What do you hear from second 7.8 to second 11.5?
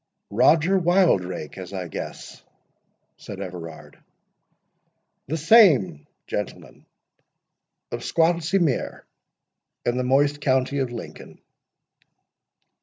of Squattlesea mere, in the moist county of Lincoln."